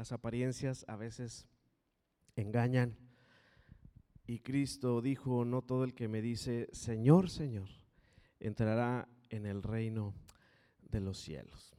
[0.00, 1.46] las apariencias a veces
[2.34, 2.96] engañan.
[4.26, 7.68] Y Cristo dijo, no todo el que me dice, Señor, Señor,
[8.38, 10.14] entrará en el reino
[10.90, 11.76] de los cielos.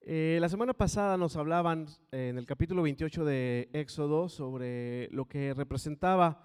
[0.00, 5.54] Eh, la semana pasada nos hablaban en el capítulo 28 de Éxodo sobre lo que
[5.54, 6.44] representaba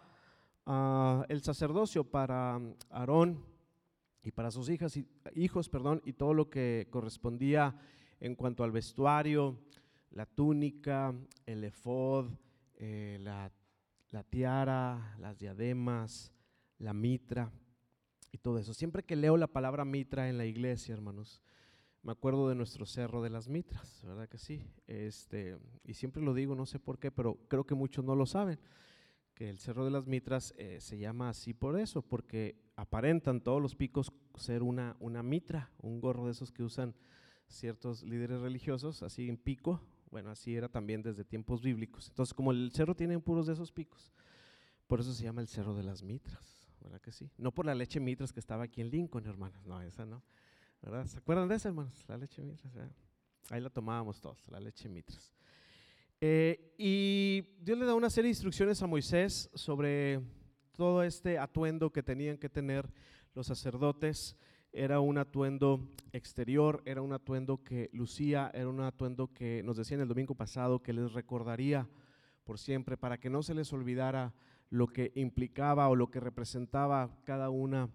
[0.68, 3.44] ah, el sacerdocio para Aarón
[4.22, 7.76] y para sus hijas y, hijos, perdón, y todo lo que correspondía
[8.20, 9.58] en cuanto al vestuario,
[10.12, 11.14] la túnica,
[11.46, 12.30] el efod,
[12.76, 13.52] eh, la,
[14.12, 16.32] la tiara, las diademas,
[16.78, 17.52] la mitra
[18.32, 18.74] y todo eso.
[18.74, 21.42] Siempre que leo la palabra mitra en la iglesia, hermanos,
[22.06, 24.64] me acuerdo de nuestro cerro de las mitras, ¿verdad que sí?
[24.86, 28.28] Este, y siempre lo digo, no sé por qué, pero creo que muchos no lo
[28.28, 28.60] saben,
[29.34, 33.62] que el cerro de las mitras eh, se llama así por eso, porque aparentan todos
[33.62, 36.96] los picos ser una, una mitra, un gorro de esos que usan
[37.48, 39.82] ciertos líderes religiosos, así en pico,
[40.16, 42.08] bueno, así era también desde tiempos bíblicos.
[42.08, 44.14] Entonces, como el cerro tiene puros de esos picos,
[44.88, 46.72] por eso se llama el cerro de las mitras.
[46.80, 47.30] ¿verdad que sí?
[47.38, 50.24] No por la leche mitras que estaba aquí en Lincoln, hermanos, no, esa no.
[50.82, 51.06] ¿verdad?
[51.06, 52.02] ¿Se acuerdan de esa, hermanos?
[52.08, 52.72] La leche mitras,
[53.50, 55.34] ahí la tomábamos todos, la leche mitras.
[56.22, 60.22] Eh, y Dios le da una serie de instrucciones a Moisés sobre
[60.78, 62.90] todo este atuendo que tenían que tener
[63.34, 64.38] los sacerdotes.
[64.78, 65.80] Era un atuendo
[66.12, 70.84] exterior, era un atuendo que lucía, era un atuendo que nos decían el domingo pasado
[70.84, 71.88] que les recordaría
[72.44, 74.34] por siempre, para que no se les olvidara
[74.70, 77.90] lo que implicaba o lo que representaba cada una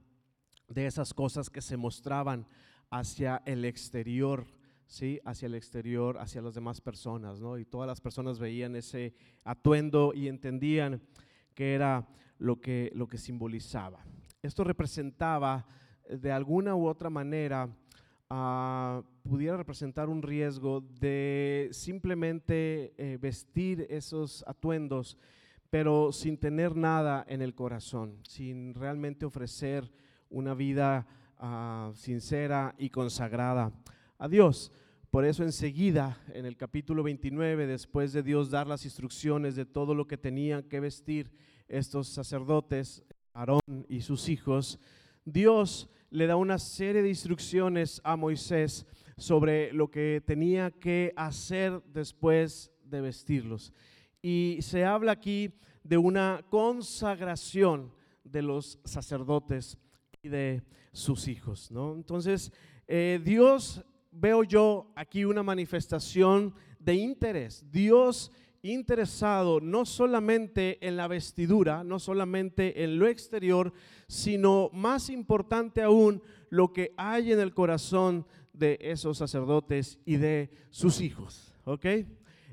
[0.68, 2.46] de esas cosas que se mostraban
[2.88, 4.46] hacia el exterior,
[4.86, 5.20] ¿sí?
[5.26, 7.58] hacia el exterior, hacia las demás personas, ¿no?
[7.58, 11.02] Y todas las personas veían ese atuendo y entendían
[11.54, 14.02] que era lo que, lo que simbolizaba.
[14.42, 15.66] Esto representaba
[16.08, 17.68] de alguna u otra manera,
[18.28, 25.18] ah, pudiera representar un riesgo de simplemente eh, vestir esos atuendos
[25.70, 29.90] pero sin tener nada en el corazón, sin realmente ofrecer
[30.28, 31.06] una vida
[31.38, 33.72] ah, sincera y consagrada
[34.18, 34.72] a Dios.
[35.10, 39.94] Por eso enseguida, en el capítulo 29, después de Dios dar las instrucciones de todo
[39.94, 41.30] lo que tenían que vestir
[41.68, 44.80] estos sacerdotes, Aarón y sus hijos,
[45.24, 48.86] Dios le da una serie de instrucciones a Moisés
[49.16, 53.72] sobre lo que tenía que hacer después de vestirlos.
[54.22, 55.52] Y se habla aquí
[55.84, 57.92] de una consagración
[58.24, 59.78] de los sacerdotes
[60.22, 61.70] y de sus hijos.
[61.70, 61.94] ¿no?
[61.94, 62.52] Entonces,
[62.88, 67.64] eh, Dios, veo yo aquí una manifestación de interés.
[67.70, 68.32] Dios
[68.62, 73.72] interesado no solamente en la vestidura, no solamente en lo exterior,
[74.06, 80.50] sino más importante aún lo que hay en el corazón de esos sacerdotes y de
[80.70, 81.54] sus hijos.
[81.64, 81.86] ¿Ok?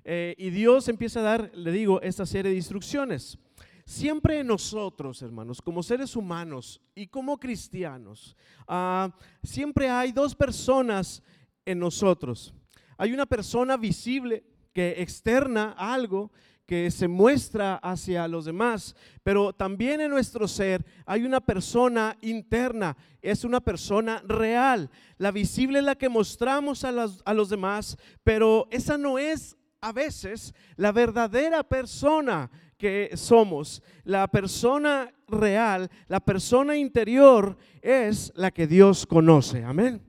[0.09, 3.37] Eh, y Dios empieza a dar, le digo, esta serie de instrucciones.
[3.85, 8.35] Siempre nosotros, hermanos, como seres humanos y como cristianos,
[8.67, 9.13] ah,
[9.43, 11.23] siempre hay dos personas
[11.65, 12.53] en nosotros.
[12.97, 14.43] Hay una persona visible
[14.77, 16.31] que externa algo,
[16.67, 22.95] que se muestra hacia los demás, pero también en nuestro ser hay una persona interna,
[23.19, 24.91] es una persona real.
[25.17, 26.89] La visible es la que mostramos a,
[27.25, 34.27] a los demás, pero esa no es a veces la verdadera persona que somos, la
[34.27, 39.63] persona real, la persona interior es la que Dios conoce.
[39.63, 40.03] Amén.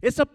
[0.00, 0.26] Esa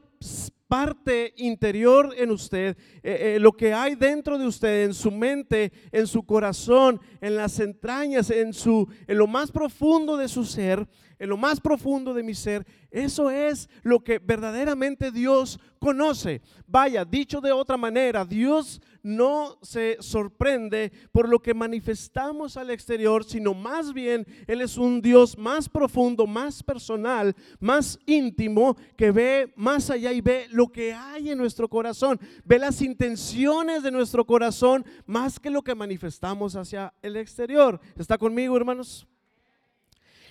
[0.67, 5.71] parte interior en usted, eh, eh, lo que hay dentro de usted, en su mente,
[5.91, 10.87] en su corazón, en las entrañas, en, su, en lo más profundo de su ser,
[11.19, 16.41] en lo más profundo de mi ser, eso es lo que verdaderamente Dios conoce.
[16.65, 23.23] Vaya, dicho de otra manera, Dios no se sorprende por lo que manifestamos al exterior,
[23.23, 29.53] sino más bien Él es un Dios más profundo, más personal, más íntimo, que ve
[29.55, 34.25] más allá y ve lo que hay en nuestro corazón, ve las intenciones de nuestro
[34.25, 37.79] corazón más que lo que manifestamos hacia el exterior.
[37.95, 39.07] ¿Está conmigo, hermanos?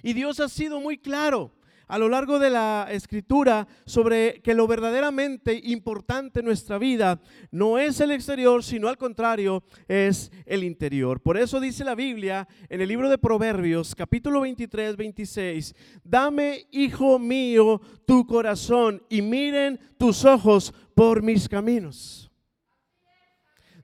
[0.07, 1.51] Y Dios ha sido muy claro
[1.89, 7.21] a lo largo de la escritura sobre que lo verdaderamente importante en nuestra vida
[7.51, 11.21] no es el exterior, sino al contrario, es el interior.
[11.21, 15.75] Por eso dice la Biblia en el libro de Proverbios, capítulo 23, 26,
[16.05, 22.31] dame, hijo mío, tu corazón y miren tus ojos por mis caminos.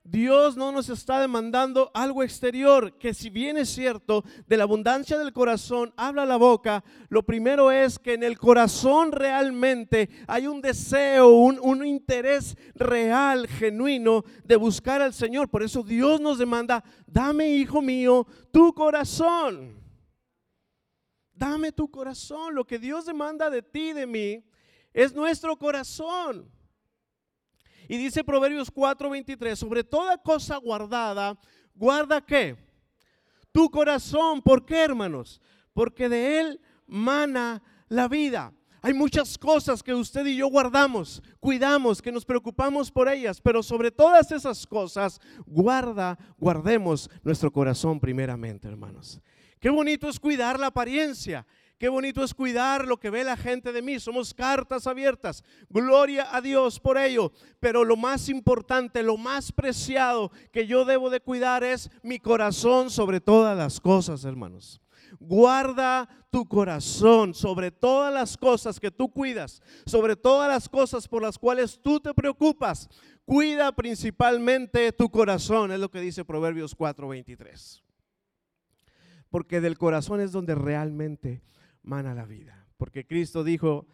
[0.04, 5.16] Dios no nos está demandando algo exterior, que si bien es cierto, de la abundancia
[5.16, 10.60] del corazón habla la boca, lo primero es que en el corazón realmente hay un
[10.60, 15.48] deseo, un, un interés real, genuino de buscar al Señor.
[15.48, 19.80] Por eso Dios nos demanda, dame, hijo mío, tu corazón.
[21.32, 22.54] Dame tu corazón.
[22.54, 24.44] Lo que Dios demanda de ti, de mí,
[24.92, 26.50] es nuestro corazón.
[27.88, 31.38] Y dice Proverbios 4:23, sobre toda cosa guardada,
[31.74, 32.56] guarda qué?
[33.52, 34.40] Tu corazón.
[34.40, 35.40] ¿Por qué, hermanos?
[35.72, 38.52] Porque de él mana la vida.
[38.84, 43.62] Hay muchas cosas que usted y yo guardamos, cuidamos, que nos preocupamos por ellas, pero
[43.62, 49.20] sobre todas esas cosas, guarda, guardemos nuestro corazón primeramente, hermanos.
[49.60, 51.46] Qué bonito es cuidar la apariencia.
[51.82, 53.98] Qué bonito es cuidar lo que ve la gente de mí.
[53.98, 55.42] Somos cartas abiertas.
[55.68, 57.32] Gloria a Dios por ello.
[57.58, 62.88] Pero lo más importante, lo más preciado que yo debo de cuidar es mi corazón
[62.88, 64.80] sobre todas las cosas, hermanos.
[65.18, 71.20] Guarda tu corazón sobre todas las cosas que tú cuidas, sobre todas las cosas por
[71.20, 72.88] las cuales tú te preocupas.
[73.24, 77.82] Cuida principalmente tu corazón, es lo que dice Proverbios 4:23.
[79.30, 81.42] Porque del corazón es donde realmente
[81.82, 82.66] mana la vida.
[82.76, 83.86] Porque Cristo dijo,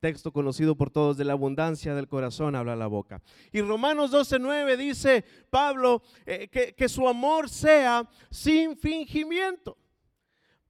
[0.00, 3.22] texto conocido por todos, de la abundancia del corazón habla la boca.
[3.52, 9.76] Y Romanos 12:9 dice Pablo eh, que, que su amor sea sin fingimiento.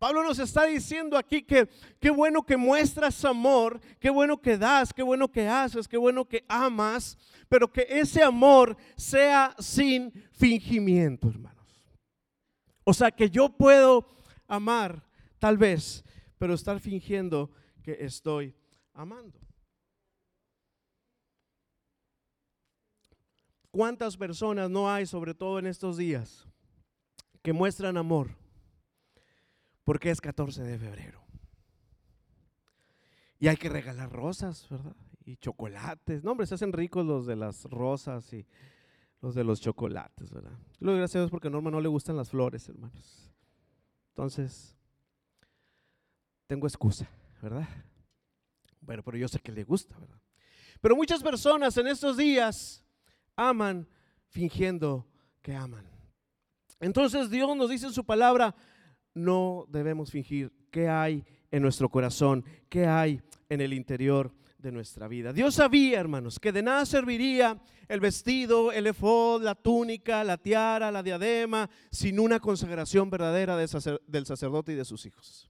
[0.01, 1.69] Pablo nos está diciendo aquí que
[2.01, 6.25] qué bueno que muestras amor, qué bueno que das, qué bueno que haces, qué bueno
[6.25, 7.19] que amas,
[7.51, 11.85] pero que ese amor sea sin fingimiento, hermanos.
[12.83, 14.07] O sea, que yo puedo
[14.49, 15.05] amar,
[15.39, 16.03] tal vez,
[16.41, 17.51] pero estar fingiendo
[17.83, 18.57] que estoy
[18.95, 19.39] amando.
[23.71, 26.49] ¿Cuántas personas no hay, sobre todo en estos días,
[27.43, 28.31] que muestran amor?
[29.85, 31.23] Porque es 14 de febrero.
[33.39, 34.97] Y hay que regalar rosas, ¿verdad?
[35.27, 36.25] Y chocolates.
[36.25, 38.47] No, hombre, se hacen ricos los de las rosas y
[39.21, 40.59] los de los chocolates, ¿verdad?
[40.79, 43.31] Lo gracias a Dios porque a Norma no le gustan las flores, hermanos.
[44.09, 44.80] Entonces,
[46.51, 47.09] tengo excusa,
[47.41, 47.69] ¿verdad?
[48.81, 50.21] Bueno, pero yo sé que le gusta, ¿verdad?
[50.81, 52.83] Pero muchas personas en estos días
[53.37, 53.87] aman
[54.27, 55.07] fingiendo
[55.43, 55.87] que aman.
[56.81, 58.57] Entonces Dios nos dice en su palabra,
[59.15, 65.07] no debemos fingir qué hay en nuestro corazón, qué hay en el interior de nuestra
[65.07, 65.33] vida.
[65.33, 70.91] Dios sabía, hermanos, que de nada serviría el vestido, el efod, la túnica, la tiara,
[70.91, 75.49] la diadema, sin una consagración verdadera del sacerdote y de sus hijos.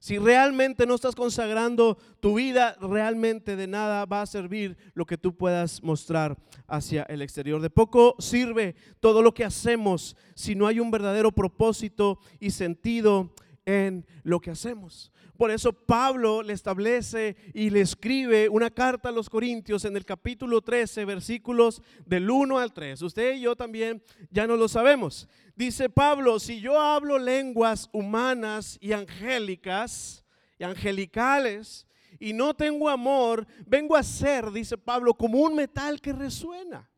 [0.00, 5.18] Si realmente no estás consagrando tu vida, realmente de nada va a servir lo que
[5.18, 7.60] tú puedas mostrar hacia el exterior.
[7.60, 13.34] De poco sirve todo lo que hacemos si no hay un verdadero propósito y sentido
[13.66, 15.10] en lo que hacemos.
[15.38, 20.04] Por eso Pablo le establece y le escribe una carta a los Corintios en el
[20.04, 23.00] capítulo 13, versículos del 1 al 3.
[23.02, 24.02] Usted y yo también
[24.32, 25.28] ya no lo sabemos.
[25.54, 30.24] Dice Pablo, si yo hablo lenguas humanas y angélicas
[30.58, 31.86] y angelicales
[32.18, 36.90] y no tengo amor, vengo a ser, dice Pablo, como un metal que resuena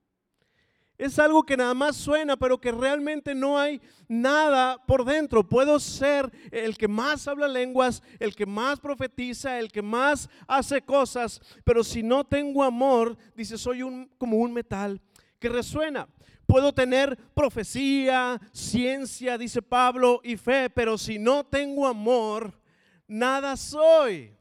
[1.00, 5.49] es algo que nada más suena, pero que realmente no hay nada por dentro.
[5.49, 10.82] Puedo ser el que más habla lenguas, el que más profetiza, el que más hace
[10.82, 15.00] cosas, pero si no tengo amor, dice, soy un, como un metal
[15.38, 16.06] que resuena.
[16.44, 22.60] Puedo tener profecía, ciencia, dice Pablo, y fe, pero si no tengo amor,
[23.08, 24.36] nada soy.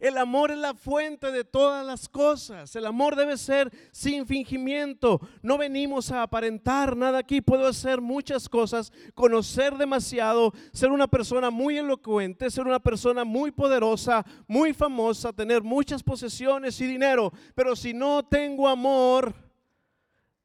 [0.00, 2.74] El amor es la fuente de todas las cosas.
[2.76, 5.20] El amor debe ser sin fingimiento.
[5.42, 7.40] No venimos a aparentar nada aquí.
[7.40, 13.50] Puedo hacer muchas cosas, conocer demasiado, ser una persona muy elocuente, ser una persona muy
[13.50, 17.32] poderosa, muy famosa, tener muchas posesiones y dinero.
[17.54, 19.34] Pero si no tengo amor,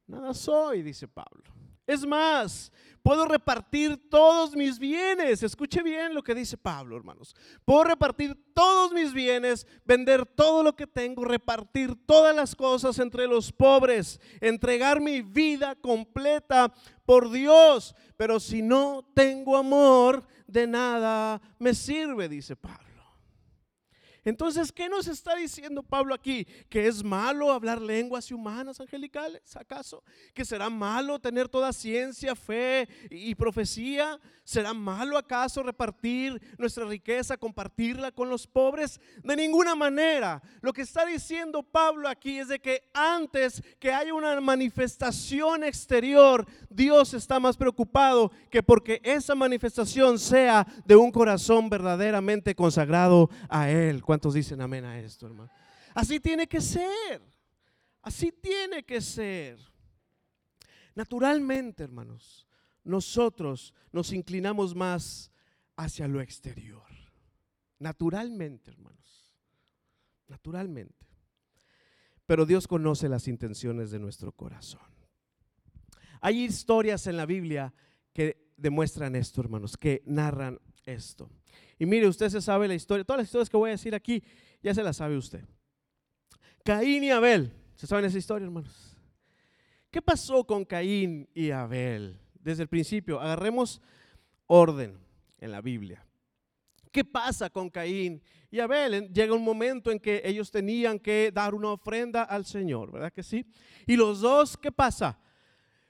[0.07, 1.43] nada soy, dice Pablo.
[1.85, 2.71] Es más,
[3.03, 5.43] Puedo repartir todos mis bienes.
[5.43, 7.35] Escuche bien lo que dice Pablo, hermanos.
[7.65, 13.27] Puedo repartir todos mis bienes, vender todo lo que tengo, repartir todas las cosas entre
[13.27, 16.73] los pobres, entregar mi vida completa
[17.05, 17.93] por Dios.
[18.15, 22.82] Pero si no tengo amor, de nada me sirve, dice Pablo.
[24.25, 26.45] Entonces, ¿qué nos está diciendo Pablo aquí?
[26.69, 29.41] ¿Que es malo hablar lenguas humanas angelicales?
[29.55, 30.03] ¿Acaso?
[30.33, 34.19] ¿Que será malo tener toda ciencia, fe y profecía?
[34.45, 38.99] ¿Será malo acaso repartir nuestra riqueza, compartirla con los pobres?
[39.23, 40.41] De ninguna manera.
[40.61, 46.45] Lo que está diciendo Pablo aquí es de que antes que haya una manifestación exterior,
[46.69, 53.69] Dios está más preocupado que porque esa manifestación sea de un corazón verdaderamente consagrado a
[53.69, 54.01] Él.
[54.13, 55.49] ¿Cuántos dicen amén a esto, hermano?
[55.95, 57.19] Así tiene que ser.
[58.03, 59.57] Así tiene que ser.
[60.93, 62.47] Naturalmente, hermanos,
[62.83, 65.31] nosotros nos inclinamos más
[65.77, 66.85] hacia lo exterior.
[67.79, 69.35] Naturalmente, hermanos.
[70.27, 71.07] Naturalmente.
[72.27, 74.93] Pero Dios conoce las intenciones de nuestro corazón.
[76.21, 77.73] Hay historias en la Biblia
[78.13, 81.31] que demuestran esto, hermanos, que narran esto.
[81.83, 84.23] Y mire, usted se sabe la historia, todas las historias que voy a decir aquí,
[84.61, 85.43] ya se las sabe usted.
[86.63, 88.95] Caín y Abel, ¿se saben esa historia, hermanos?
[89.91, 92.17] ¿Qué pasó con Caín y Abel?
[92.35, 93.81] Desde el principio, agarremos
[94.47, 94.97] orden
[95.39, 96.05] en la Biblia.
[96.89, 99.11] ¿Qué pasa con Caín y Abel?
[99.11, 103.23] Llega un momento en que ellos tenían que dar una ofrenda al Señor, ¿verdad que
[103.23, 103.45] sí?
[103.85, 105.19] Y los dos, ¿qué pasa?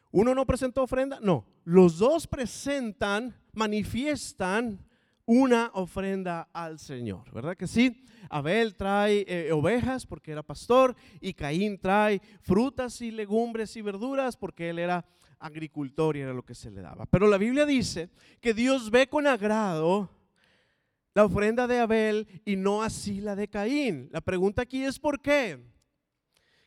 [0.09, 1.19] ¿Uno no presentó ofrenda?
[1.21, 4.83] No, los dos presentan, manifiestan
[5.25, 8.03] una ofrenda al Señor, ¿verdad que sí?
[8.29, 14.37] Abel trae eh, ovejas porque era pastor y Caín trae frutas y legumbres y verduras
[14.37, 15.05] porque él era
[15.39, 17.05] agricultor y era lo que se le daba.
[17.05, 20.09] Pero la Biblia dice que Dios ve con agrado
[21.13, 24.09] la ofrenda de Abel y no así la de Caín.
[24.11, 25.59] La pregunta aquí es ¿por qué?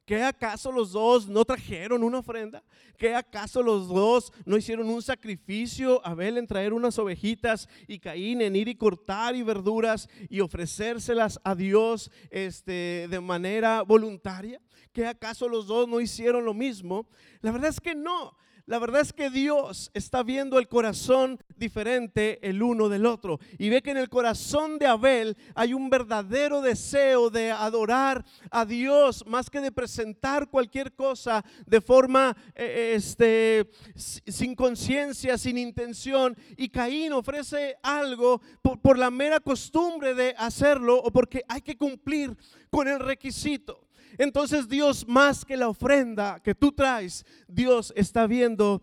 [0.06, 2.62] ¿Qué acaso los dos no trajeron una ofrenda?
[2.96, 6.00] ¿Qué acaso los dos no hicieron un sacrificio?
[6.06, 11.40] Abel en traer unas ovejitas y Caín en ir y cortar y verduras y ofrecérselas
[11.42, 14.60] a Dios este, de manera voluntaria.
[14.92, 17.08] ¿Qué acaso los dos no hicieron lo mismo?
[17.40, 18.36] La verdad es que no.
[18.68, 23.68] La verdad es que Dios está viendo el corazón diferente el uno del otro y
[23.68, 29.25] ve que en el corazón de Abel hay un verdadero deseo de adorar a Dios
[29.25, 36.37] más que de presentar cualquier cosa de forma eh, este, sin conciencia, sin intención.
[36.56, 41.76] Y Caín ofrece algo por, por la mera costumbre de hacerlo o porque hay que
[41.76, 42.37] cumplir
[42.68, 43.85] con el requisito.
[44.18, 48.82] Entonces Dios más que la ofrenda que tú traes, Dios está viendo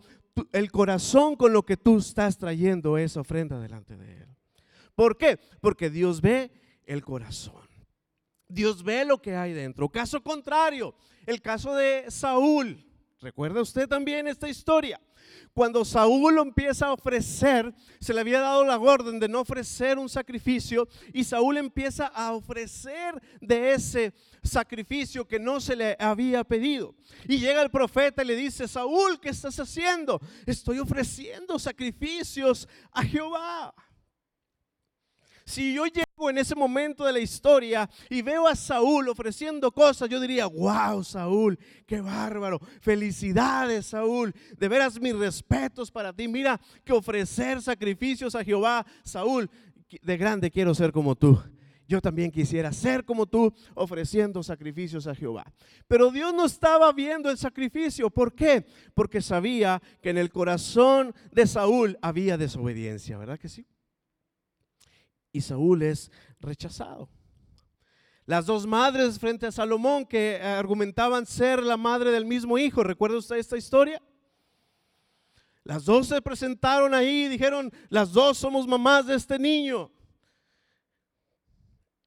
[0.51, 4.27] el corazón con lo que tú estás trayendo esa ofrenda delante de Él.
[4.95, 5.39] ¿Por qué?
[5.61, 6.51] Porque Dios ve
[6.85, 7.67] el corazón.
[8.47, 9.89] Dios ve lo que hay dentro.
[9.89, 10.93] Caso contrario,
[11.25, 12.85] el caso de Saúl.
[13.19, 14.99] ¿Recuerda usted también esta historia?
[15.53, 20.09] Cuando Saúl empieza a ofrecer, se le había dado la orden de no ofrecer un
[20.09, 26.95] sacrificio y Saúl empieza a ofrecer de ese sacrificio que no se le había pedido.
[27.27, 30.19] Y llega el profeta y le dice, Saúl, ¿qué estás haciendo?
[30.45, 33.73] Estoy ofreciendo sacrificios a Jehová.
[35.45, 40.09] Si yo llego en ese momento de la historia y veo a Saúl ofreciendo cosas,
[40.09, 42.59] yo diría, wow, Saúl, qué bárbaro.
[42.81, 44.33] Felicidades, Saúl.
[44.57, 46.27] De veras mis respetos para ti.
[46.27, 49.49] Mira que ofrecer sacrificios a Jehová, Saúl,
[50.01, 51.41] de grande quiero ser como tú.
[51.87, 55.45] Yo también quisiera ser como tú ofreciendo sacrificios a Jehová.
[55.87, 58.09] Pero Dios no estaba viendo el sacrificio.
[58.09, 58.65] ¿Por qué?
[58.93, 63.65] Porque sabía que en el corazón de Saúl había desobediencia, ¿verdad que sí?
[65.33, 66.09] Y Saúl es
[66.39, 67.09] rechazado.
[68.25, 73.17] Las dos madres frente a Salomón que argumentaban ser la madre del mismo hijo, ¿recuerda
[73.17, 74.01] usted esta historia?
[75.65, 79.91] Las dos se presentaron ahí y dijeron, las dos somos mamás de este niño.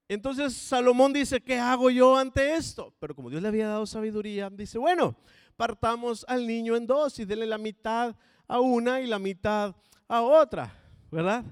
[0.09, 2.95] Entonces Salomón dice, ¿qué hago yo ante esto?
[3.01, 5.17] Pero como Dios le había dado sabiduría, dice, bueno,
[5.57, 8.15] partamos al niño en dos y dele la mitad
[8.47, 9.75] a una y la mitad
[10.07, 10.73] a otra,
[11.11, 11.45] ¿verdad?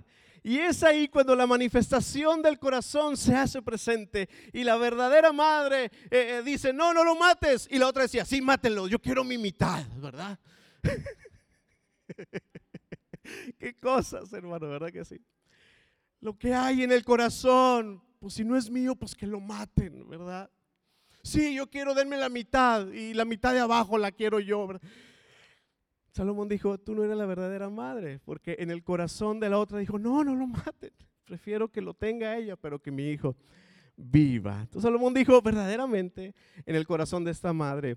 [0.47, 5.85] Y es ahí cuando la manifestación del corazón se hace presente y la verdadera madre
[5.85, 7.67] eh, eh, dice, no, no lo mates.
[7.71, 10.39] Y la otra decía, sí, mátenlo, yo quiero mi mitad, ¿verdad?
[13.59, 15.19] Qué cosas, hermano, ¿verdad que sí?
[16.21, 20.07] Lo que hay en el corazón, pues si no es mío, pues que lo maten,
[20.11, 20.51] ¿verdad?
[21.23, 24.67] Sí, yo quiero darme la mitad y la mitad de abajo la quiero yo.
[24.67, 24.87] ¿verdad?
[26.15, 29.79] Salomón dijo, tú no eres la verdadera madre, porque en el corazón de la otra
[29.79, 30.93] dijo, no, no lo maten,
[31.25, 33.37] prefiero que lo tenga ella, pero que mi hijo
[33.97, 34.61] viva.
[34.61, 36.33] Entonces Salomón dijo, verdaderamente,
[36.67, 37.97] en el corazón de esta madre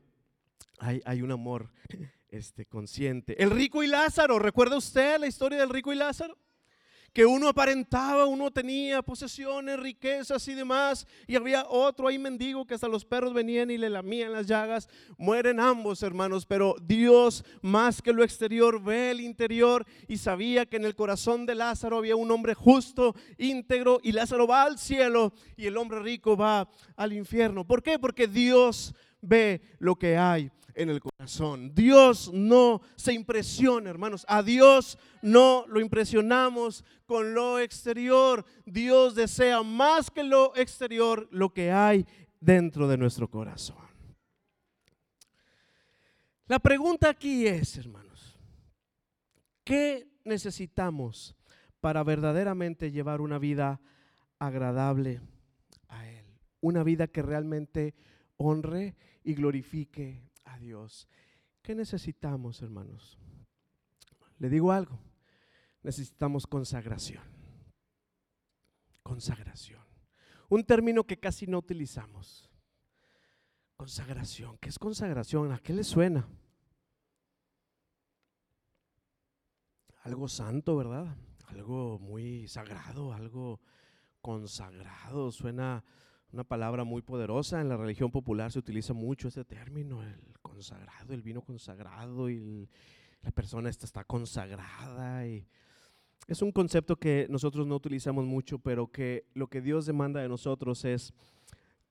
[0.80, 1.70] hay, hay un amor
[2.30, 3.42] este, consciente.
[3.42, 6.40] El rico y Lázaro, ¿recuerda usted la historia del rico y Lázaro?
[7.18, 12.76] Que uno aparentaba, uno tenía posesiones, riquezas y demás, y había otro ahí mendigo que
[12.76, 14.88] hasta los perros venían y le lamían las llagas.
[15.18, 20.78] Mueren ambos, hermanos, pero Dios más que lo exterior ve el interior y sabía que
[20.78, 25.34] en el corazón de Lázaro había un hombre justo, íntegro, y Lázaro va al cielo
[25.56, 27.66] y el hombre rico va al infierno.
[27.66, 27.98] ¿Por qué?
[27.98, 31.74] Porque Dios ve lo que hay en el corazón.
[31.74, 34.26] Dios no se impresiona, hermanos.
[34.30, 38.46] A Dios no lo impresionamos con lo exterior.
[38.66, 42.06] Dios desea más que lo exterior lo que hay
[42.40, 43.76] dentro de nuestro corazón.
[46.46, 48.38] La pregunta aquí es, hermanos,
[49.66, 51.36] ¿qué necesitamos
[51.82, 53.82] para verdaderamente llevar una vida
[54.40, 55.22] agradable
[55.90, 56.26] a Él?
[56.62, 57.96] Una vida que realmente
[58.38, 61.08] honre y glorifique Dios.
[61.62, 63.18] ¿Qué necesitamos, hermanos?
[64.40, 65.00] Le digo algo,
[65.84, 67.24] necesitamos consagración.
[69.04, 69.84] Consagración.
[70.50, 72.50] Un término que casi no utilizamos.
[73.76, 74.58] Consagración.
[74.58, 75.52] ¿Qué es consagración?
[75.52, 76.28] ¿A qué le suena?
[80.04, 81.16] Algo santo, ¿verdad?
[81.48, 83.60] Algo muy sagrado, algo
[84.22, 85.32] consagrado.
[85.32, 85.84] Suena
[86.32, 87.62] una palabra muy poderosa.
[87.62, 92.70] En la religión popular se utiliza mucho ese término, el consagrado, el vino consagrado y
[93.22, 95.26] la persona esta está consagrada.
[95.28, 95.48] Y
[96.28, 100.30] es un concepto que nosotros no utilizamos mucho, pero que lo que Dios demanda de
[100.30, 101.14] nosotros es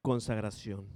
[0.02, 0.86] consagración.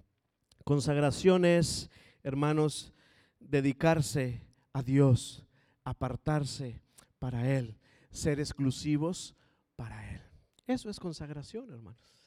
[0.65, 1.91] Consagración es,
[2.23, 2.93] hermanos,
[3.41, 4.43] dedicarse
[4.73, 5.45] a Dios,
[5.85, 6.81] apartarse
[7.19, 7.77] para Él,
[8.11, 9.35] ser exclusivos
[9.77, 10.21] para Él.
[10.67, 12.20] Eso es consagración, hermanos.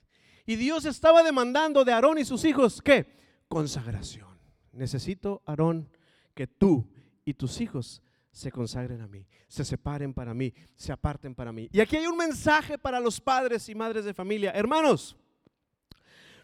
[0.45, 3.07] Y Dios estaba demandando de Aarón y sus hijos, ¿qué?
[3.47, 4.27] Consagración.
[4.73, 5.89] Necesito, Aarón,
[6.33, 6.89] que tú
[7.23, 11.69] y tus hijos se consagren a mí, se separen para mí, se aparten para mí.
[11.71, 14.51] Y aquí hay un mensaje para los padres y madres de familia.
[14.51, 15.15] Hermanos,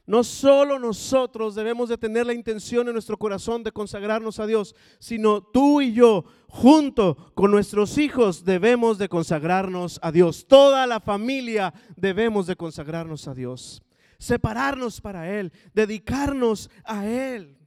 [0.05, 4.75] no solo nosotros debemos de tener la intención en nuestro corazón de consagrarnos a Dios,
[4.99, 10.47] sino tú y yo, junto con nuestros hijos, debemos de consagrarnos a Dios.
[10.47, 13.83] Toda la familia debemos de consagrarnos a Dios
[14.19, 17.57] separarnos para Él, dedicarnos a Él,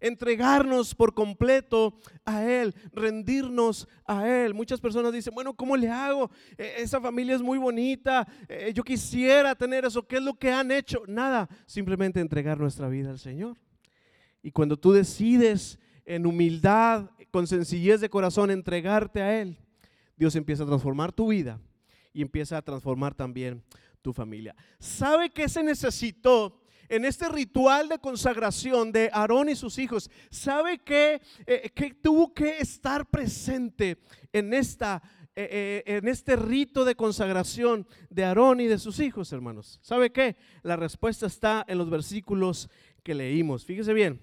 [0.00, 4.54] entregarnos por completo a Él, rendirnos a Él.
[4.54, 6.30] Muchas personas dicen, bueno, ¿cómo le hago?
[6.56, 10.50] E, esa familia es muy bonita, e, yo quisiera tener eso, ¿qué es lo que
[10.50, 11.02] han hecho?
[11.06, 13.58] Nada, simplemente entregar nuestra vida al Señor.
[14.42, 19.58] Y cuando tú decides en humildad, con sencillez de corazón, entregarte a Él,
[20.16, 21.60] Dios empieza a transformar tu vida
[22.12, 23.62] y empieza a transformar también
[24.02, 24.54] tu familia.
[24.78, 30.10] ¿Sabe qué se necesitó en este ritual de consagración de Aarón y sus hijos?
[30.30, 31.70] ¿Sabe qué, eh,
[32.02, 33.98] tuvo que estar presente
[34.32, 35.02] en, esta,
[35.36, 39.78] eh, eh, en este rito de consagración de Aarón y de sus hijos, hermanos?
[39.82, 40.36] ¿Sabe qué?
[40.62, 42.68] La respuesta está en los versículos
[43.02, 43.64] que leímos.
[43.64, 44.20] Fíjese bien.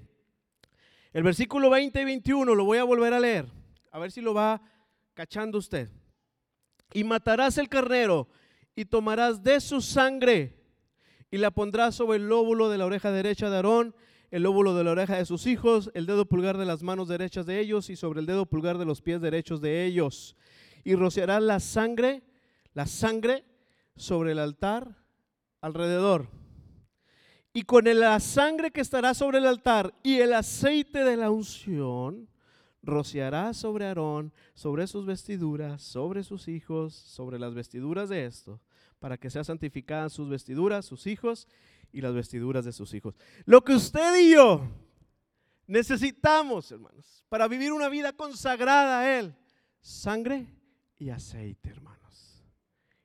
[1.14, 3.48] El versículo 20 y 21 lo voy a volver a leer.
[3.92, 4.62] A ver si lo va
[5.14, 5.90] cachando usted.
[6.94, 8.28] Y matarás el carnero
[8.78, 10.56] y tomarás de su sangre
[11.32, 13.96] y la pondrás sobre el lóbulo de la oreja derecha de Aarón,
[14.30, 17.48] el lóbulo de la oreja de sus hijos, el dedo pulgar de las manos derechas
[17.48, 20.36] de ellos y sobre el dedo pulgar de los pies derechos de ellos.
[20.84, 22.22] Y rociarás la sangre,
[22.76, 23.46] la sangre
[23.96, 24.96] sobre el altar
[25.60, 26.30] alrededor.
[27.54, 32.30] Y con la sangre que estará sobre el altar y el aceite de la unción,
[32.84, 38.62] rociará sobre Aarón, sobre sus vestiduras, sobre sus hijos, sobre las vestiduras de esto,
[39.00, 41.48] para que sean santificadas sus vestiduras, sus hijos
[41.92, 43.16] y las vestiduras de sus hijos.
[43.46, 44.68] Lo que usted y yo
[45.68, 49.36] necesitamos, hermanos, para vivir una vida consagrada a Él,
[49.82, 50.48] sangre
[50.98, 52.44] y aceite, hermanos.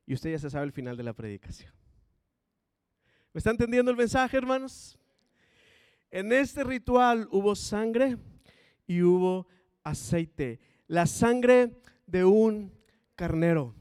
[0.07, 1.73] Y usted ya se sabe el final de la predicación.
[3.33, 4.99] ¿Me está entendiendo el mensaje, hermanos?
[6.11, 8.19] En este ritual hubo sangre
[8.87, 9.47] y hubo
[9.83, 12.73] aceite, la sangre de un
[13.15, 13.75] carnero.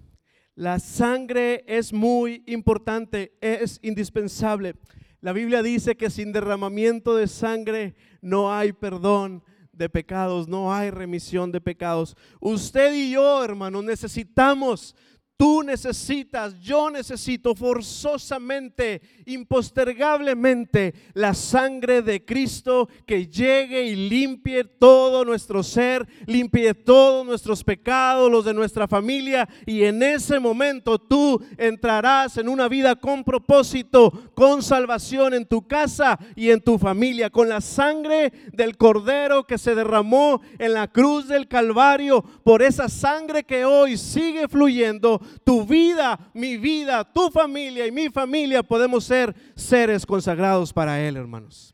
[0.55, 4.75] La sangre es muy importante, es indispensable.
[5.21, 10.89] La Biblia dice que sin derramamiento de sangre no hay perdón de pecados, no hay
[10.89, 12.17] remisión de pecados.
[12.39, 14.95] Usted y yo, hermanos, necesitamos
[15.37, 25.25] Tú necesitas, yo necesito forzosamente, impostergablemente la sangre de Cristo que llegue y limpie todo
[25.25, 29.49] nuestro ser, limpie todos nuestros pecados, los de nuestra familia.
[29.65, 35.67] Y en ese momento tú entrarás en una vida con propósito, con salvación en tu
[35.67, 40.87] casa y en tu familia, con la sangre del cordero que se derramó en la
[40.87, 47.29] cruz del Calvario, por esa sangre que hoy sigue fluyendo tu vida, mi vida, tu
[47.29, 51.73] familia y mi familia podemos ser seres consagrados para Él, hermanos.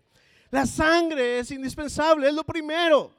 [0.50, 3.12] La sangre es indispensable, es lo primero.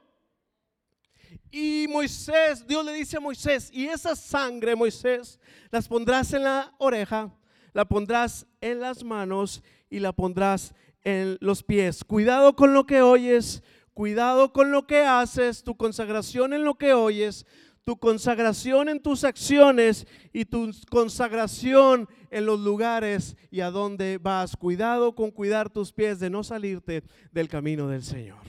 [1.51, 5.39] Y Moisés, Dios le dice a Moisés, y esa sangre, Moisés,
[5.71, 7.31] las pondrás en la oreja,
[7.73, 10.73] la pondrás en las manos y la pondrás
[11.03, 12.03] en los pies.
[12.03, 16.93] Cuidado con lo que oyes, cuidado con lo que haces, tu consagración en lo que
[16.93, 17.45] oyes,
[17.89, 24.55] tu consagración en tus acciones y tu consagración en los lugares y a donde vas.
[24.55, 28.43] Cuidado con cuidar tus pies de no salirte del camino del Señor.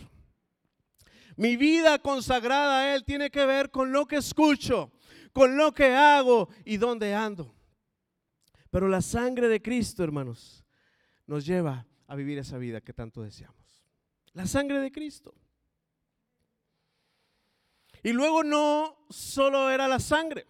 [1.36, 4.92] Mi vida consagrada a Él tiene que ver con lo que escucho,
[5.32, 7.54] con lo que hago y dónde ando.
[8.68, 10.66] Pero la sangre de Cristo, hermanos,
[11.26, 13.86] nos lleva a vivir esa vida que tanto deseamos.
[14.34, 15.34] La sangre de Cristo.
[18.02, 20.46] Y luego no solo era la sangre,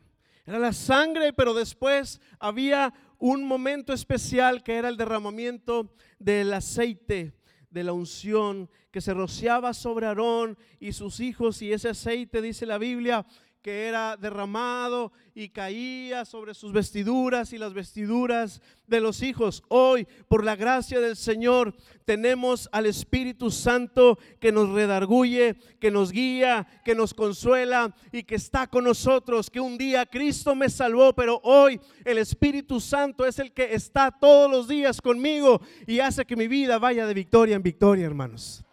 [0.46, 7.34] era la sangre, pero después había un momento especial que era el derramamiento del aceite
[7.70, 12.66] de la unción que se rociaba sobre Aarón y sus hijos y ese aceite, dice
[12.66, 13.24] la Biblia,
[13.62, 19.62] que era derramado y caía sobre sus vestiduras y las vestiduras de los hijos.
[19.68, 26.11] Hoy, por la gracia del Señor, tenemos al Espíritu Santo que nos redarguye, que nos
[26.11, 31.12] guía, que nos consuela y que está con nosotros, que un día Cristo me salvó,
[31.12, 36.25] pero hoy el Espíritu Santo es el que está todos los días conmigo y hace
[36.25, 38.64] que mi vida vaya de victoria en victoria, hermanos.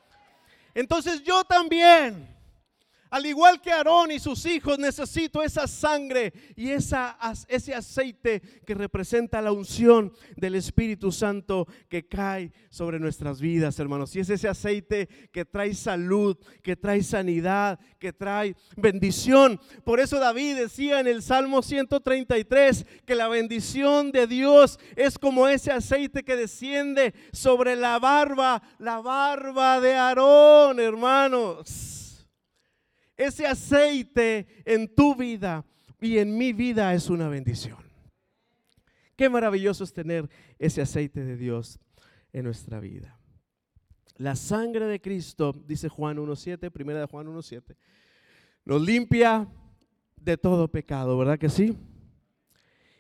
[0.74, 2.37] Entonces yo también
[3.10, 7.18] al igual que Aarón y sus hijos, necesito esa sangre y esa,
[7.48, 14.16] ese aceite que representa la unción del Espíritu Santo que cae sobre nuestras vidas, hermanos.
[14.16, 19.60] Y es ese aceite que trae salud, que trae sanidad, que trae bendición.
[19.84, 25.48] Por eso David decía en el Salmo 133 que la bendición de Dios es como
[25.48, 31.97] ese aceite que desciende sobre la barba, la barba de Aarón, hermanos
[33.18, 35.66] ese aceite en tu vida
[36.00, 37.80] y en mi vida es una bendición.
[39.16, 41.80] Qué maravilloso es tener ese aceite de Dios
[42.32, 43.20] en nuestra vida.
[44.18, 47.76] La sangre de Cristo, dice Juan 1.7, primera de Juan 1.7,
[48.66, 49.48] nos limpia
[50.16, 51.76] de todo pecado, ¿verdad que sí?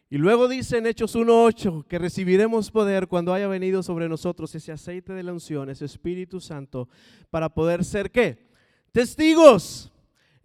[0.09, 4.71] Y luego dice en Hechos 1.8 que recibiremos poder cuando haya venido sobre nosotros ese
[4.71, 6.87] aceite de la unción, ese Espíritu Santo,
[7.29, 8.47] para poder ser qué?
[8.91, 9.91] Testigos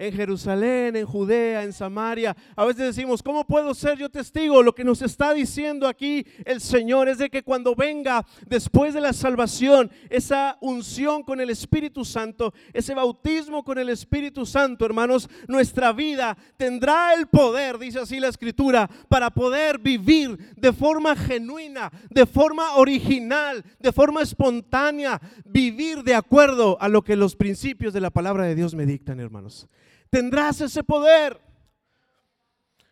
[0.02, 2.36] en Jerusalén, en Judea, en Samaria.
[2.56, 4.60] A veces decimos, ¿cómo puedo ser yo testigo?
[4.60, 9.00] Lo que nos está diciendo aquí el Señor es de que cuando venga después de
[9.00, 15.30] la salvación, esa unción con el Espíritu Santo, ese bautismo con el Espíritu Santo, hermanos,
[15.46, 21.92] nuestra vida tendrá el poder, dice así la Escritura, para poder vivir de forma genuina,
[22.10, 28.00] de forma original, de forma espontánea, vivir de acuerdo a lo que los principios de
[28.00, 29.68] la palabra de Dios me dictan, hermanos
[30.12, 31.40] tendrás ese poder.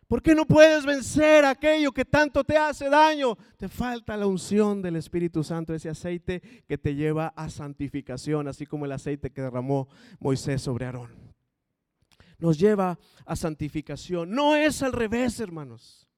[0.09, 3.37] ¿Por qué no puedes vencer aquello que tanto te hace daño?
[3.59, 8.67] Te falta la unción del Espíritu Santo, ese aceite que te lleva a santificación, así
[8.67, 11.11] como el aceite que derramó Moisés sobre Aarón.
[12.39, 14.31] Nos lleva a santificación.
[14.31, 16.09] No es al revés, hermanos.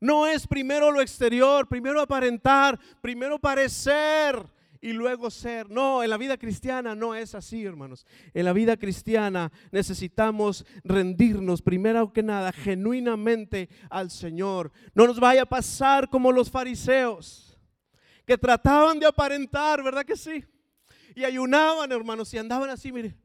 [0.00, 4.55] No es primero lo exterior, primero aparentar, primero parecer
[4.86, 5.68] y luego ser.
[5.68, 8.06] No, en la vida cristiana no es así, hermanos.
[8.32, 14.70] En la vida cristiana necesitamos rendirnos, primero que nada, genuinamente al Señor.
[14.94, 17.58] No nos vaya a pasar como los fariseos,
[18.24, 20.44] que trataban de aparentar, ¿verdad que sí?
[21.16, 23.16] Y ayunaban, hermanos, y andaban así, mire.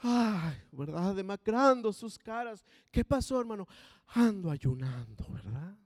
[0.00, 1.14] Ay, ¿verdad?
[1.14, 2.62] Demacrando sus caras.
[2.90, 3.66] ¿Qué pasó, hermano?
[4.08, 5.78] Ando ayunando, ¿verdad?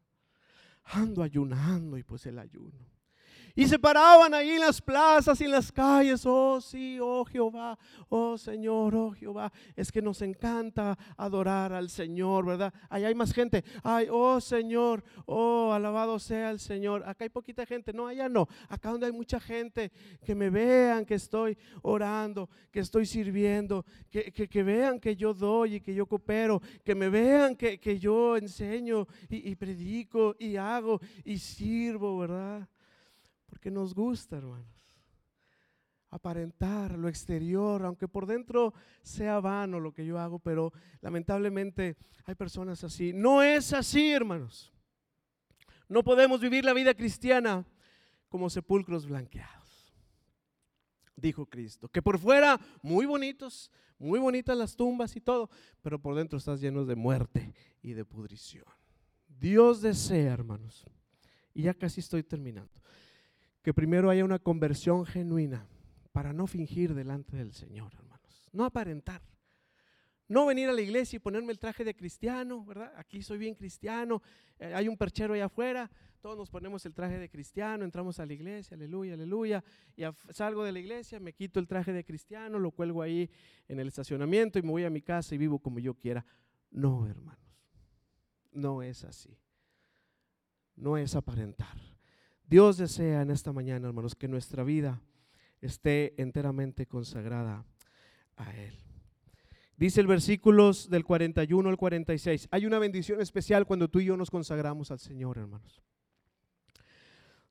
[0.83, 2.96] Ando ayunando y pues el ayuno.
[3.59, 6.27] Y se paraban ahí en las plazas y en las calles.
[6.27, 7.79] Oh, sí, oh Jehová,
[8.11, 9.51] oh Señor, oh Jehová.
[9.75, 12.75] Es que nos encanta adorar al Señor, ¿verdad?
[12.91, 13.65] Ahí hay más gente.
[13.83, 17.03] Ay, oh Señor, oh, alabado sea el Señor.
[17.09, 17.95] Acá hay poquita gente.
[17.95, 18.47] No, allá no.
[18.69, 19.91] Acá donde hay mucha gente,
[20.23, 25.77] que me vean que estoy orando, que estoy sirviendo, que, que, vean que yo doy
[25.77, 30.57] y que yo coopero, que me vean que, que yo enseño y, y predico y
[30.57, 32.69] hago y sirvo, ¿verdad?
[33.57, 34.87] Porque nos gusta, hermanos,
[36.11, 42.35] aparentar lo exterior, aunque por dentro sea vano lo que yo hago, pero lamentablemente hay
[42.35, 43.15] personas así.
[43.15, 44.75] No es así, hermanos.
[45.89, 47.65] No podemos vivir la vida cristiana
[48.29, 49.91] como sepulcros blanqueados,
[51.17, 51.89] dijo Cristo.
[51.89, 55.49] Que por fuera muy bonitos, muy bonitas las tumbas y todo,
[55.81, 58.67] pero por dentro estás llenos de muerte y de pudrición.
[59.27, 60.85] Dios desea, hermanos,
[61.55, 62.83] y ya casi estoy terminando
[63.67, 65.67] que primero haya una conversión genuina
[66.13, 68.49] para no fingir delante del Señor, hermanos.
[68.53, 69.21] No aparentar.
[70.29, 72.93] No venir a la iglesia y ponerme el traje de cristiano, ¿verdad?
[72.97, 74.23] Aquí soy bien cristiano,
[74.61, 78.27] eh, hay un perchero allá afuera, todos nos ponemos el traje de cristiano, entramos a
[78.27, 79.65] la iglesia, aleluya, aleluya,
[79.97, 83.29] y salgo de la iglesia, me quito el traje de cristiano, lo cuelgo ahí
[83.67, 86.25] en el estacionamiento y me voy a mi casa y vivo como yo quiera.
[86.71, 87.59] No, hermanos,
[88.53, 89.37] no es así.
[90.77, 91.96] No es aparentar.
[92.49, 95.01] Dios desea en esta mañana, hermanos, que nuestra vida
[95.61, 97.65] esté enteramente consagrada
[98.37, 98.75] a Él.
[99.77, 102.49] Dice el versículos del 41 al 46.
[102.51, 105.83] Hay una bendición especial cuando tú y yo nos consagramos al Señor, hermanos.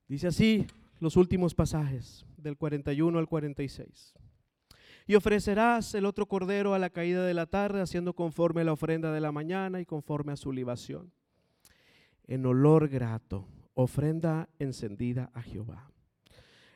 [0.08, 0.66] Dice así
[1.00, 4.14] los últimos pasajes del 41 al 46.
[5.08, 8.74] Y ofrecerás el otro cordero a la caída de la tarde, haciendo conforme a la
[8.74, 11.12] ofrenda de la mañana y conforme a su libación,
[12.26, 15.92] en olor grato ofrenda encendida a Jehová.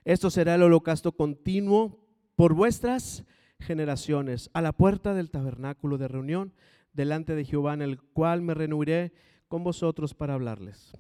[0.06, 3.26] Esto será el holocausto continuo por vuestras
[3.60, 6.54] generaciones, a la puerta del tabernáculo de reunión,
[6.94, 9.12] delante de Jehová, en el cual me reuniré
[9.48, 10.92] con vosotros para hablarles.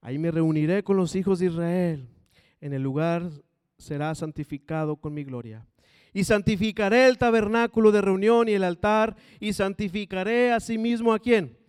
[0.00, 2.08] Ahí me reuniré con los hijos de Israel.
[2.60, 3.30] En el lugar
[3.78, 5.66] será santificado con mi gloria.
[6.12, 11.18] Y santificaré el tabernáculo de reunión y el altar, y santificaré a sí mismo a
[11.18, 11.59] quién?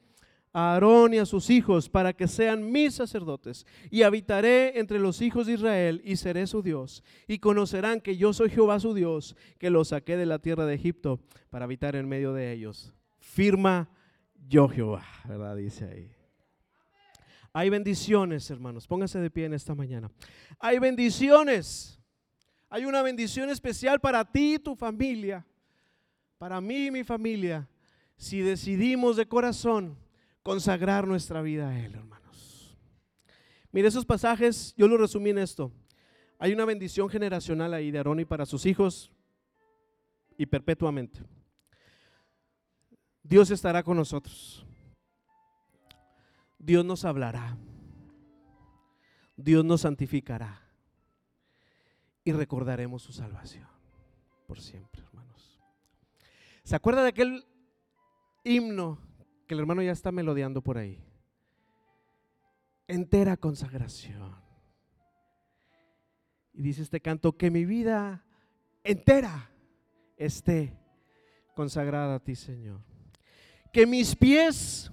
[0.53, 5.21] a Aarón y a sus hijos para que sean mis sacerdotes, y habitaré entre los
[5.21, 9.35] hijos de Israel y seré su Dios, y conocerán que yo soy Jehová su Dios,
[9.57, 12.93] que los saqué de la tierra de Egipto para habitar en medio de ellos.
[13.19, 13.89] Firma
[14.47, 15.55] yo Jehová, ¿verdad?
[15.55, 16.11] Dice ahí.
[17.53, 18.87] Hay bendiciones, hermanos.
[18.87, 20.09] Pónganse de pie en esta mañana.
[20.57, 21.99] Hay bendiciones.
[22.69, 25.45] Hay una bendición especial para ti y tu familia,
[26.37, 27.67] para mí y mi familia,
[28.15, 29.97] si decidimos de corazón
[30.43, 32.77] consagrar nuestra vida a Él, hermanos.
[33.71, 35.71] Mire, esos pasajes, yo lo resumí en esto.
[36.39, 39.11] Hay una bendición generacional ahí de Aarón y para sus hijos
[40.37, 41.21] y perpetuamente.
[43.23, 44.65] Dios estará con nosotros.
[46.57, 47.57] Dios nos hablará.
[49.35, 50.61] Dios nos santificará.
[52.23, 53.67] Y recordaremos su salvación
[54.47, 55.59] por siempre, hermanos.
[56.63, 57.45] ¿Se acuerda de aquel
[58.43, 58.99] himno
[59.51, 60.97] que el hermano ya está melodeando por ahí.
[62.87, 64.33] Entera consagración.
[66.53, 68.23] Y dice este canto, que mi vida
[68.81, 69.51] entera
[70.15, 70.79] esté
[71.53, 72.79] consagrada a ti, Señor.
[73.73, 74.89] Que mis pies,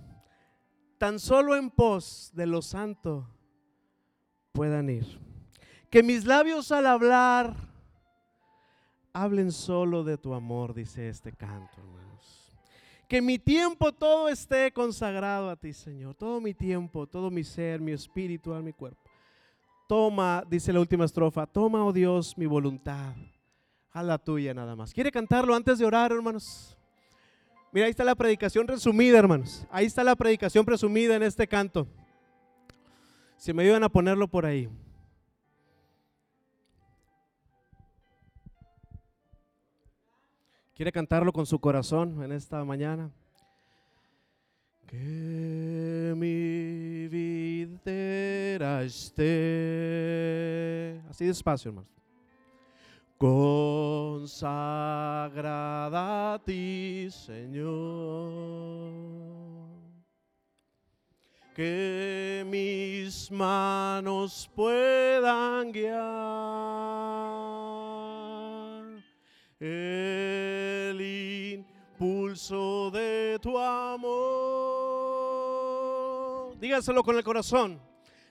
[0.99, 3.29] tan solo en pos de lo santo,
[4.51, 5.21] puedan ir.
[5.89, 7.55] Que mis labios al hablar
[9.13, 12.08] hablen solo de tu amor, dice este canto, hermano.
[13.09, 16.15] Que mi tiempo todo esté consagrado a ti, Señor.
[16.15, 19.01] Todo mi tiempo, todo mi ser, mi espíritu, mi cuerpo.
[19.89, 23.15] Toma, dice la última estrofa, toma, oh Dios, mi voluntad.
[23.93, 24.93] A la tuya nada más.
[24.93, 26.77] ¿Quiere cantarlo antes de orar, hermanos?
[27.73, 29.67] Mira, ahí está la predicación resumida, hermanos.
[29.71, 31.87] Ahí está la predicación presumida en este canto.
[33.39, 34.69] Si me ayudan a ponerlo por ahí.
[40.79, 43.11] ¿Quiere cantarlo con su corazón en esta mañana?
[44.87, 49.33] Que mi vida esté,
[51.11, 51.91] así despacio hermanos,
[53.17, 54.35] consagrada
[56.35, 58.93] a ti, Señor.
[61.57, 65.99] Que mis manos puedan guiar.
[69.61, 70.48] Eh,
[72.39, 74.07] de tu amor.
[76.61, 77.81] Dígaselo con el corazón.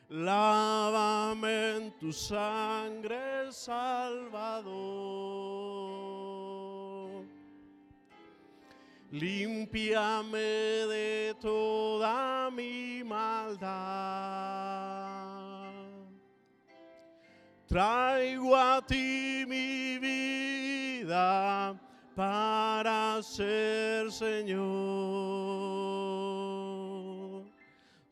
[0.07, 4.77] Lávame en tu sangre, Salvador.
[9.11, 13.67] Límpiame de toda mi maldad.
[17.67, 21.77] Traigo a ti mi vida
[22.17, 24.65] para ser Señor.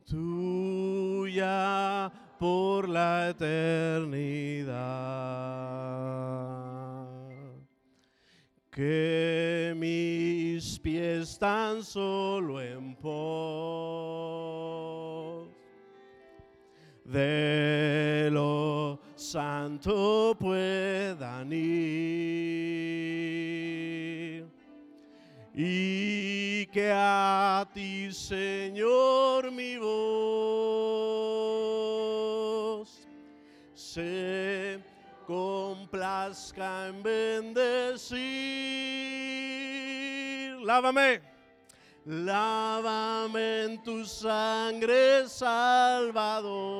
[0.07, 1.51] Tuya
[2.37, 4.75] por la eternidad.
[8.69, 14.35] Que mis pies tan solo en pos
[17.05, 22.34] de lo santo puedan ir
[25.55, 29.87] que a ti, Señor, mi voz
[33.73, 34.81] se
[35.25, 38.19] complazca en bendecir.
[40.61, 41.21] Lávame,
[42.05, 46.75] lávame en tu sangre, Salvador.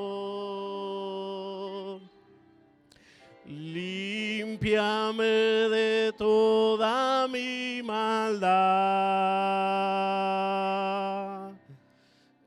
[4.65, 8.49] Límpiame de toda mi maldad.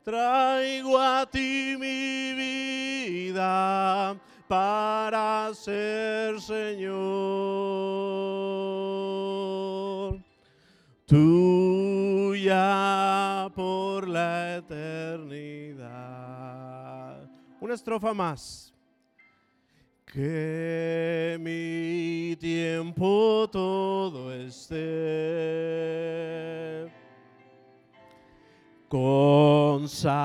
[0.03, 6.99] Traigo a ti mi vida para ser Señor.
[11.05, 12.59] Tuya
[13.55, 15.79] por la eternidad.
[17.61, 18.73] Una estrofa más
[20.05, 20.98] que
[22.79, 24.77] tiempo todo esté
[28.87, 30.15] consagrado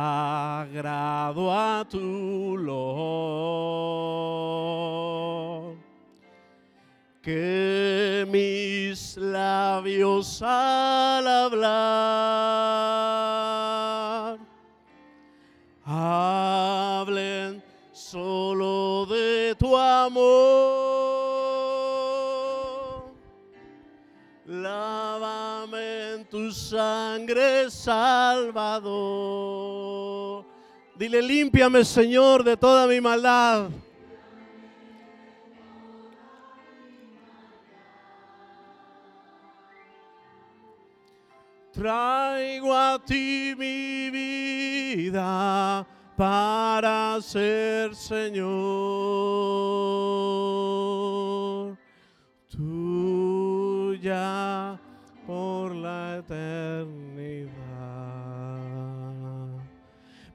[1.51, 2.75] a tu luz.
[7.23, 12.24] Que mis labios al hablar
[31.05, 33.69] Dile, límpiame, Señor, de toda mi maldad.
[41.75, 45.87] Traigo a ti mi vida
[46.17, 48.55] para ser Señor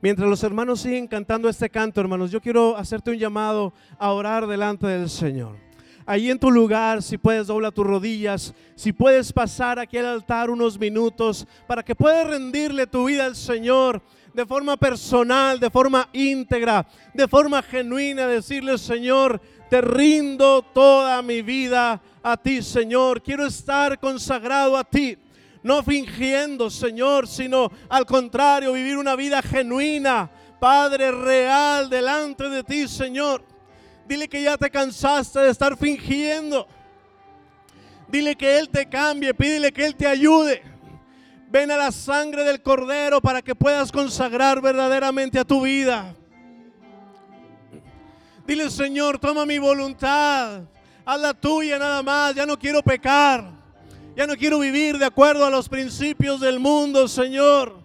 [0.01, 4.47] Mientras los hermanos siguen cantando este canto, hermanos, yo quiero hacerte un llamado a orar
[4.47, 5.57] delante del Señor.
[6.05, 10.49] Ahí en tu lugar, si puedes doblar tus rodillas, si puedes pasar aquí al altar
[10.49, 14.01] unos minutos para que puedas rendirle tu vida al Señor
[14.33, 21.41] de forma personal, de forma íntegra, de forma genuina, decirle, Señor, te rindo toda mi
[21.41, 23.21] vida a ti, Señor.
[23.21, 25.17] Quiero estar consagrado a ti.
[25.62, 32.88] No fingiendo, Señor, sino al contrario, vivir una vida genuina, Padre real, delante de ti,
[32.88, 33.43] Señor.
[34.08, 36.67] Dile que ya te cansaste de estar fingiendo.
[38.08, 40.63] Dile que Él te cambie, pídele que Él te ayude.
[41.50, 46.15] Ven a la sangre del cordero para que puedas consagrar verdaderamente a tu vida.
[48.45, 50.62] Dile, Señor, toma mi voluntad.
[51.06, 52.34] Haz la tuya nada más.
[52.34, 53.59] Ya no quiero pecar.
[54.19, 57.79] Ya no quiero vivir de acuerdo a los principios del mundo, Señor.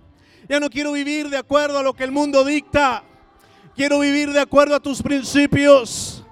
[0.48, 3.04] Ya no quiero vivir de acuerdo a lo que el mundo dicta.
[3.76, 6.24] Quiero vivir de acuerdo a tus principios.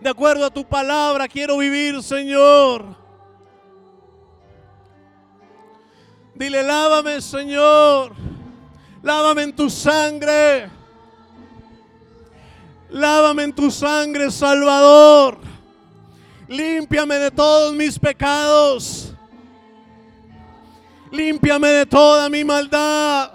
[0.00, 2.84] De acuerdo a tu palabra quiero vivir, Señor.
[6.34, 8.12] Dile, lávame, Señor.
[9.04, 10.68] Lávame en tu sangre.
[12.88, 15.49] Lávame en tu sangre, Salvador.
[16.50, 19.14] Límpiame de todos mis pecados.
[21.12, 23.30] Límpiame de toda mi maldad.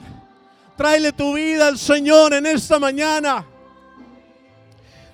[0.75, 3.45] Tráele tu vida al Señor en esta mañana.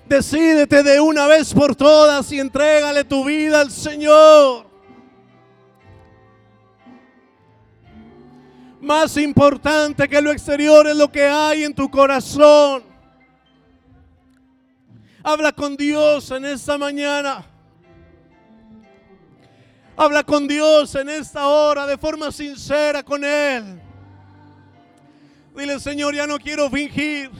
[0.04, 4.66] Decídete de una vez por todas y entrégale tu vida al Señor.
[8.80, 12.82] Más importante que lo exterior es lo que hay en tu corazón.
[15.22, 17.51] Habla con Dios en esta mañana.
[19.96, 23.80] Habla con Dios en esta hora de forma sincera con Él.
[25.54, 27.30] Dile, Señor, ya no quiero fingir.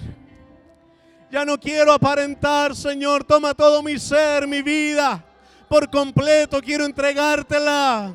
[1.31, 3.25] Ya no quiero aparentar, Señor.
[3.25, 5.25] Toma todo mi ser, mi vida.
[5.67, 8.15] Por completo quiero entregártela.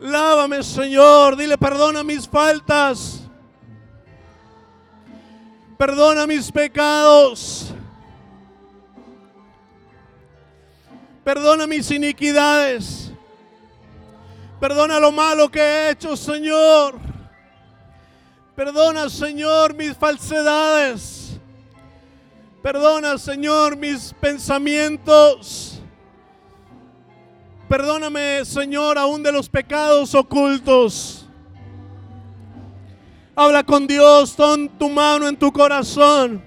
[0.00, 1.36] Lávame, Señor.
[1.36, 3.21] Dile, perdona mis faltas.
[5.82, 7.74] Perdona mis pecados.
[11.24, 13.10] Perdona mis iniquidades.
[14.60, 17.00] Perdona lo malo que he hecho, Señor.
[18.54, 21.40] Perdona, Señor, mis falsedades.
[22.62, 25.80] Perdona, Señor, mis pensamientos.
[27.68, 31.21] Perdóname, Señor, aún de los pecados ocultos.
[33.42, 36.40] Habla con Dios, pon tu mano en tu corazón.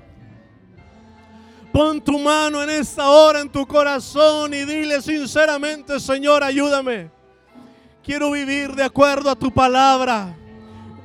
[1.73, 7.11] Pon tu mano en esta hora en tu corazón y dile sinceramente, Señor, ayúdame.
[8.01, 10.37] Quiero vivir de acuerdo a tu palabra.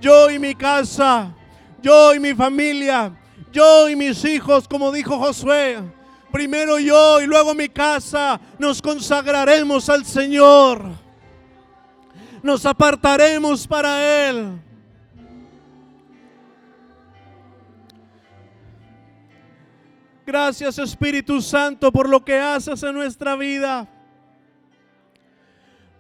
[0.00, 1.34] Yo y mi casa,
[1.82, 3.12] yo y mi familia,
[3.50, 5.82] yo y mis hijos, como dijo Josué.
[6.30, 10.84] Primero yo y luego mi casa nos consagraremos al Señor.
[12.44, 14.69] Nos apartaremos para Él.
[20.30, 23.88] Gracias Espíritu Santo por lo que haces en nuestra vida.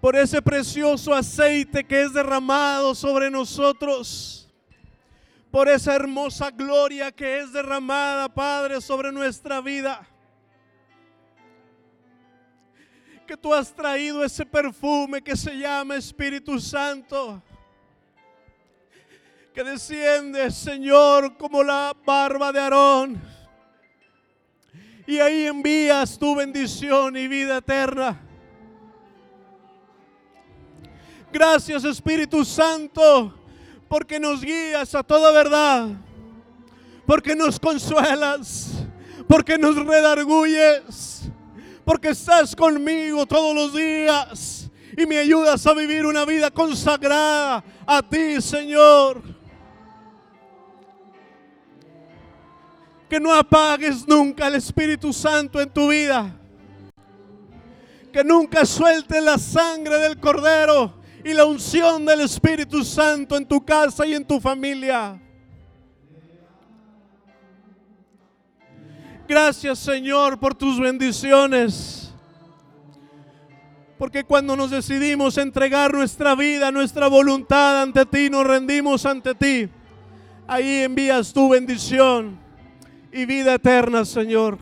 [0.00, 4.48] Por ese precioso aceite que es derramado sobre nosotros.
[5.50, 10.06] Por esa hermosa gloria que es derramada, Padre, sobre nuestra vida.
[13.26, 17.42] Que tú has traído ese perfume que se llama Espíritu Santo.
[19.52, 23.39] Que desciende, Señor, como la barba de Aarón
[25.10, 28.20] y ahí envías tu bendición y vida eterna.
[31.32, 33.34] Gracias Espíritu Santo,
[33.88, 35.88] porque nos guías a toda verdad,
[37.06, 38.84] porque nos consuelas,
[39.26, 41.22] porque nos redarguyes,
[41.84, 48.00] porque estás conmigo todos los días y me ayudas a vivir una vida consagrada a
[48.00, 49.39] ti, Señor.
[53.10, 56.32] Que no apagues nunca el Espíritu Santo en tu vida.
[58.12, 60.94] Que nunca sueltes la sangre del Cordero
[61.24, 65.20] y la unción del Espíritu Santo en tu casa y en tu familia.
[69.26, 72.14] Gracias Señor por tus bendiciones.
[73.98, 79.68] Porque cuando nos decidimos entregar nuestra vida, nuestra voluntad ante ti, nos rendimos ante ti.
[80.46, 82.49] Ahí envías tu bendición
[83.12, 84.58] y vida eterna, Señor.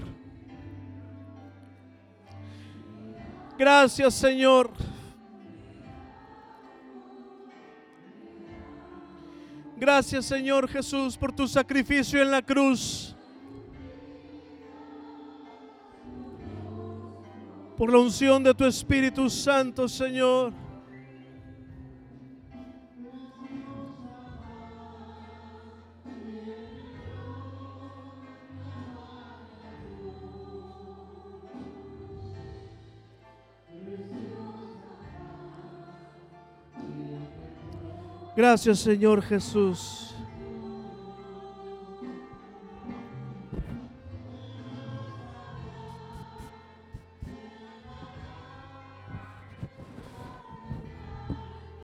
[3.59, 4.70] Gracias, Señor.
[9.76, 13.14] Gracias, Señor Jesús, por tu sacrificio en la cruz.
[17.76, 20.53] Por la unción de tu Espíritu Santo, Señor.
[38.39, 40.07] Gracias Señor Jesús.